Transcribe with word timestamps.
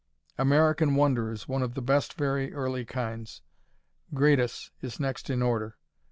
American 0.39 0.95
Wonder 0.95 1.31
is 1.31 1.47
one 1.47 1.61
of 1.61 1.75
the 1.75 1.81
best 1.83 2.15
very 2.15 2.51
early 2.55 2.85
kinds. 2.85 3.43
Gradus 4.15 4.71
is 4.81 4.99
next 4.99 5.29
in 5.29 5.43
order. 5.43 5.77